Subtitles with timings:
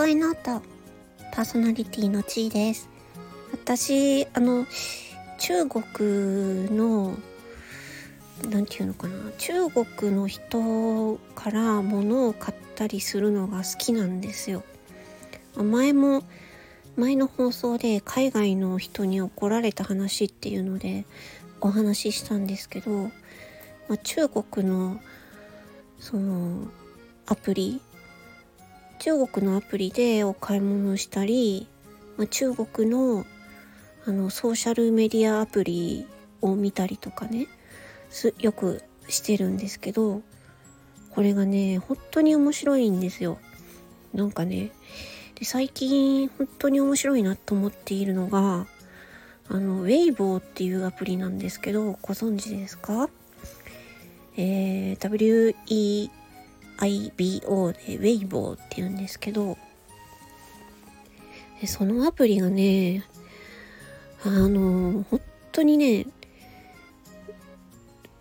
[0.00, 0.62] 声ノート
[1.30, 2.88] パーソナリティのちーです。
[3.52, 4.64] 私あの
[5.38, 7.18] 中国の
[8.48, 9.30] 何て言うのかな。
[9.36, 14.64] 中国の人から物を買ったりするのが好きなんですよ。
[15.54, 16.22] 前も
[16.96, 21.04] 前の放送で海外の人に怒られた話っていうので
[21.60, 23.10] お話ししたんですけど、ま
[23.90, 24.98] あ、中国の
[25.98, 26.68] その
[27.26, 27.82] アプリ
[29.00, 31.66] 中国のアプリでお買い物したり、
[32.18, 33.24] まあ、中国の
[34.06, 36.06] あのソーシャルメディアアプリ
[36.42, 37.48] を見たりとかね
[38.38, 40.20] よくしてるんですけど
[41.10, 43.38] これがね本当に面白いんですよ。
[44.12, 44.70] なんかね
[45.34, 48.66] で最近本当に面白いなと思っているのが
[49.48, 53.08] あのウェイボーっていうアプリなんですけどご存知ですか？
[54.36, 54.96] えー、
[56.80, 59.56] IBO でウェイボーって言うんですけど
[61.60, 63.04] でそのアプリがね
[64.24, 65.20] あの本
[65.52, 66.06] 当にね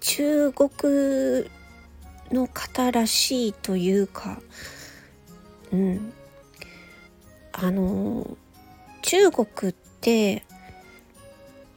[0.00, 0.70] 中国
[2.32, 4.40] の方らしいというか
[5.72, 6.12] うん
[7.52, 8.36] あの
[9.02, 10.44] 中国って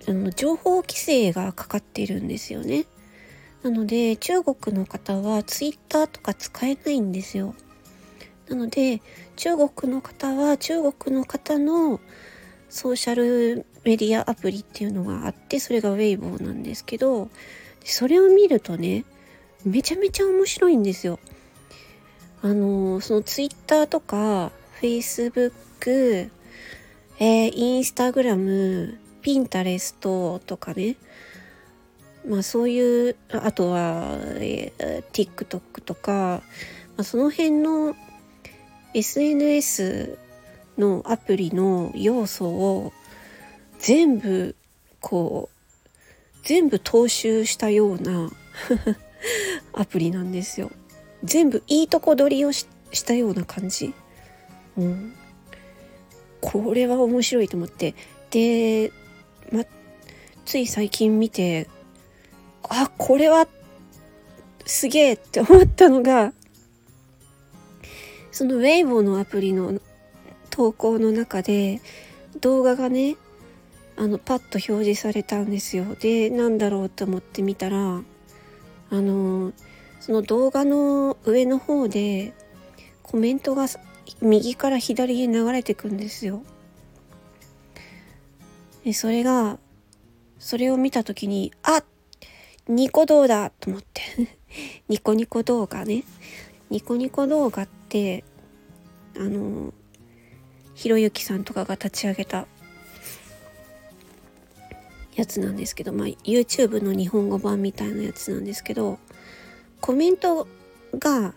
[0.07, 2.85] あの情報規制がかかってるんですよね。
[3.63, 7.55] なので中国の方はツイッターとか使えないんですよ。
[8.49, 9.01] なので
[9.37, 12.01] 中国の方は中国の方の
[12.69, 17.29] ソーシャルメディアアプリっていうのがあってそれがウェイボーなんですけど
[17.85, 19.05] それを見るとね
[19.65, 21.19] めちゃめちゃ面白いんですよ。
[22.41, 26.29] あのそのツイッターとかフェイスブック、
[27.17, 30.97] えー、インスタグラムピンタレストとかね
[32.27, 36.41] まあそういうあとは、えー、TikTok とか、
[36.95, 37.95] まあ、その辺の
[38.93, 40.17] SNS
[40.77, 42.93] のアプリの要素を
[43.79, 44.55] 全部
[44.99, 45.53] こう
[46.43, 48.31] 全部踏襲したような
[49.73, 50.71] アプリなんですよ。
[51.23, 52.67] 全部いいとこ取りをし
[53.05, 53.93] たような感じ。
[54.77, 55.13] うん。
[56.41, 57.95] これは面白いと思って。
[58.29, 58.91] で、
[59.51, 59.63] ま、
[60.45, 61.69] つい最近見て、
[62.69, 63.47] あ、これは
[64.65, 66.33] すげえって思ったのが、
[68.31, 69.79] そのウェイボーのアプリの
[70.49, 71.81] 投稿の中で
[72.39, 73.17] 動画がね、
[73.95, 75.95] あの、パッと表示されたんですよ。
[75.99, 78.01] で、なんだろうと思ってみたら、
[78.93, 79.53] あの
[79.99, 82.33] その動画の上の方で
[83.01, 83.65] コメントが
[84.21, 86.43] 右から左へ流れてくんですよ。
[88.85, 89.57] でそれが
[90.37, 91.85] それを見た時にあっ
[92.67, 94.01] ニコ動だと思って
[94.87, 96.03] ニコニコ動画ね
[96.69, 98.23] ニコニコ動画って
[99.17, 99.73] あの
[100.73, 102.47] ひろゆきさんとかが立ち上げた
[105.15, 108.97] やつなんですけど、まあ、YouTube の日本語版みたいなやつなんですけど
[109.81, 110.47] コメント
[110.97, 111.33] が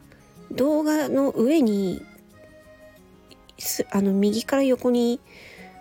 [0.53, 2.03] 動画の上に
[3.91, 5.21] あの右から横に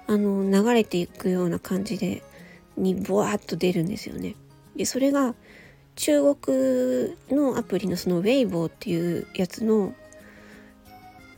[0.08, 2.24] あの流れていくような感じで
[2.78, 4.36] にボワーッと出るんですよね。
[4.76, 5.36] でそれが
[5.96, 9.94] 中国のアプリのそのウェイボーっていうやつの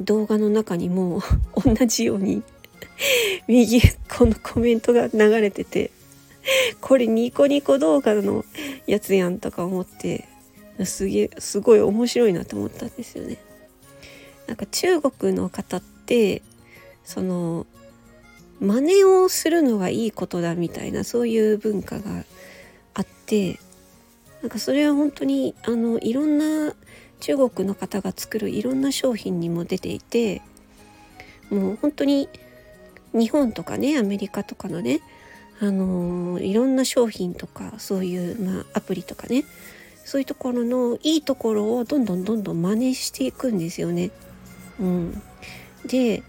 [0.01, 1.21] 動画の中にも
[1.63, 2.43] 同じように
[3.47, 5.91] 右このコメントが流れてて
[6.81, 8.45] これニコニコ動画の
[8.85, 10.27] やつやんとか思って
[10.85, 13.37] すげえすごい面白いなと思ったんですよね。
[14.45, 16.41] なんか中国の方って
[17.03, 17.65] その
[18.59, 22.23] 真似をするのがいいことだみたいなそういう文化が
[22.97, 23.59] あって
[24.41, 26.73] なんかそれは本当にあのいろんな
[27.19, 30.41] 中国の方が作るいろんな商品にも出ていて
[31.51, 32.27] もう本当に
[33.13, 35.01] 日本とかねアメリカとかのね
[35.59, 39.43] あの、いろんな商品とかそういう、まあ、アプリとかね
[40.05, 44.11] そういうところのいいところをどんどんどんどん真似していくんですよね。
[44.79, 45.21] うん、
[45.85, 46.23] で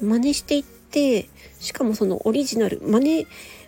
[0.00, 1.28] 真似していって
[1.58, 3.26] しかもそのオリジナル真似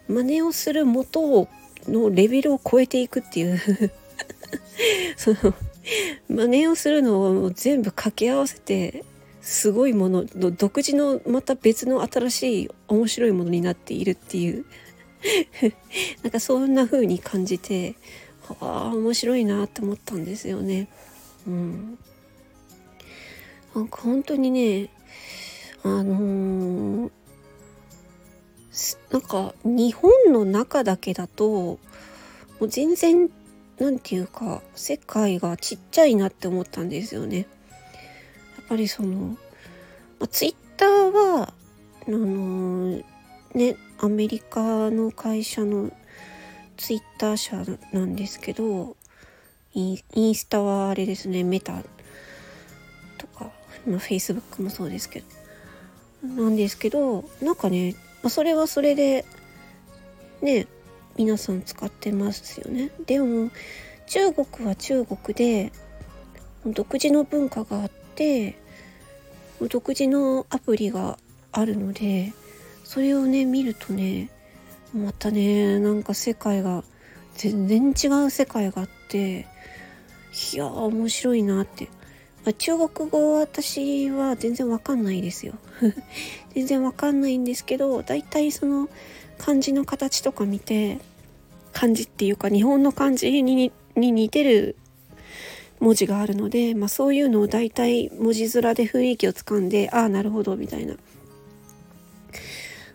[0.09, 1.49] 真似をする元
[1.89, 3.61] のレベルを超えていくっていう。
[5.17, 5.55] その
[6.29, 9.05] 真似をするのを全部掛け合わせて
[9.41, 14.65] すごいものの独自のまた別の新しい面白いものになっているっていう。
[16.23, 17.95] なんかそんな風に感じて
[18.61, 20.89] ああ面白いなって思ったんですよね。
[21.47, 21.99] うん、
[23.75, 24.89] なんか本当にね
[25.83, 27.11] あのー、
[29.11, 31.79] なんか日本の中だけだとも
[32.61, 33.31] う全然
[33.79, 37.39] なんていうか世界がちっちゃいなって思ったんですよね。
[37.39, 37.45] や
[38.63, 39.37] っぱりその、
[40.19, 41.53] まあ、ツイッターは
[42.07, 43.05] あのー、
[43.55, 45.91] ねアメリカの会社の
[46.77, 48.97] ツイッター社なんですけど
[49.75, 51.83] インスタはあれですねメタ
[53.19, 53.51] とか、
[53.87, 55.27] まあ、フェイスブックもそうですけど
[56.23, 57.95] なんですけどなんかね、
[58.25, 59.25] あ、それはそれで
[60.43, 60.67] ね
[61.17, 62.91] 皆さん使ってますよね。
[63.07, 63.51] でも
[64.07, 65.73] 中国は中国で
[66.67, 68.59] 独自の文化があって
[69.69, 71.19] 独自のアプリが
[71.53, 72.33] あるので
[72.85, 74.31] それをね見るとね
[74.95, 76.83] またねなんか世界が
[77.35, 79.47] 全然違う世界があって
[80.53, 81.89] いや面白いなって、
[82.47, 85.55] あ、中国語は私は全然わかんないですよ。
[86.55, 88.89] 全然わかんないんですけど大体その
[89.39, 90.99] 漢字の形とか見て
[91.73, 94.77] 漢字っていうか日本の漢字に似てる
[95.81, 100.97] 文字があるので、まあ、そういうのを大体文字面で雰囲気をつかんでああなるほどみたいな。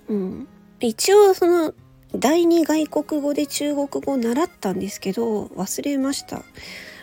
[0.07, 0.47] うん、
[0.79, 1.73] 一応その
[2.13, 6.43] 第二外国語で中国語を習ったんですけど忘れました。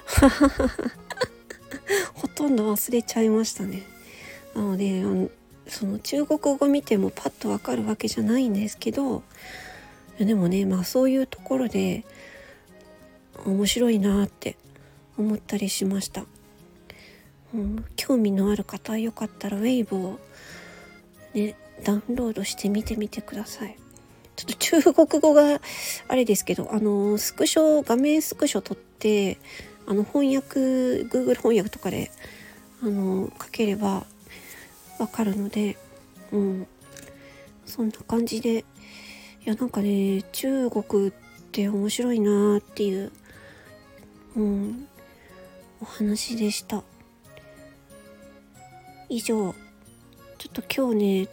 [2.14, 3.82] ほとんど忘れちゃいましたね。
[4.54, 5.02] なので
[5.66, 9.22] その中国語見てもパッとわかるわけじゃないんですけど
[10.18, 12.04] でもねまあそういうところで
[13.46, 14.56] 面白いなって
[15.16, 16.26] 思ったりしました、
[17.54, 20.18] うん、興味のある方はよかったらウェイブを
[21.34, 23.76] ねダウンロードしてみてみてください。
[24.34, 25.60] ちょっと中国語が
[26.08, 29.38] あれですけどあのスクショ画面スクショ撮って
[29.86, 30.60] あの翻訳
[31.08, 32.10] Google 翻訳とかで
[32.82, 34.06] あの書ければ
[34.98, 35.76] わかるので
[36.32, 36.66] うん。
[37.64, 38.64] そんな感じでい
[39.44, 41.12] やなんかね中国っ
[41.52, 43.12] て面白いなっていう
[44.36, 44.88] うん。
[45.80, 46.82] お話でした。
[49.08, 49.54] 以上。
[50.38, 51.28] ちょっと今日ね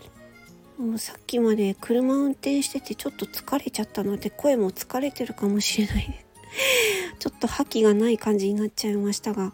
[0.77, 6.07] もうさっきまで車運転しててちょっと疲れちゃったので声も疲れてるかもしれない。
[6.07, 6.28] です
[7.19, 9.53] ちょっと覇気がない感じになっちゃいましたが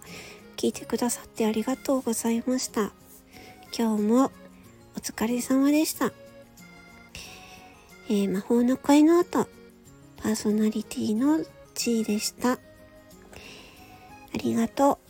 [0.55, 2.93] 聞いてくださってありがとうございました。
[3.77, 4.31] 今日も
[4.95, 6.13] お疲れ様でした、
[8.07, 9.49] えー、魔法の声の後
[10.15, 11.43] パーソナリティの
[11.73, 12.53] 地位でした。
[12.53, 12.57] あ
[14.37, 15.04] りがとう。